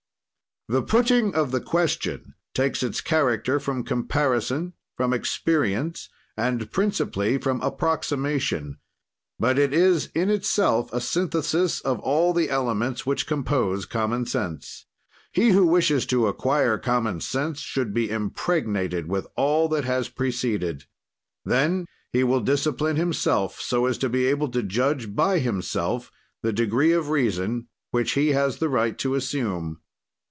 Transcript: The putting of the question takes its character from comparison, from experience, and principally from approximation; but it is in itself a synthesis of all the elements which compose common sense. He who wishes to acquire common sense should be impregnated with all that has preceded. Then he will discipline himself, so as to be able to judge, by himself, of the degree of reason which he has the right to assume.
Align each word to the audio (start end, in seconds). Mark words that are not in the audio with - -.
The 0.67 0.81
putting 0.83 1.35
of 1.35 1.51
the 1.51 1.59
question 1.59 2.33
takes 2.53 2.81
its 2.81 3.01
character 3.01 3.59
from 3.59 3.83
comparison, 3.83 4.71
from 4.95 5.11
experience, 5.11 6.07
and 6.37 6.71
principally 6.71 7.37
from 7.37 7.59
approximation; 7.59 8.77
but 9.37 9.59
it 9.59 9.73
is 9.73 10.07
in 10.15 10.29
itself 10.29 10.87
a 10.93 11.01
synthesis 11.01 11.81
of 11.81 11.99
all 11.99 12.31
the 12.31 12.49
elements 12.49 13.05
which 13.05 13.27
compose 13.27 13.85
common 13.85 14.25
sense. 14.27 14.85
He 15.33 15.49
who 15.49 15.65
wishes 15.65 16.05
to 16.05 16.27
acquire 16.27 16.77
common 16.77 17.19
sense 17.19 17.59
should 17.59 17.93
be 17.93 18.09
impregnated 18.09 19.07
with 19.09 19.27
all 19.35 19.67
that 19.69 19.83
has 19.83 20.07
preceded. 20.07 20.85
Then 21.43 21.85
he 22.13 22.23
will 22.23 22.39
discipline 22.39 22.95
himself, 22.95 23.59
so 23.59 23.87
as 23.87 23.97
to 23.97 24.07
be 24.07 24.25
able 24.27 24.47
to 24.49 24.63
judge, 24.63 25.13
by 25.13 25.39
himself, 25.39 26.05
of 26.05 26.11
the 26.43 26.53
degree 26.53 26.93
of 26.93 27.09
reason 27.09 27.67
which 27.89 28.13
he 28.13 28.29
has 28.29 28.59
the 28.59 28.69
right 28.69 28.97
to 28.99 29.15
assume. 29.15 29.81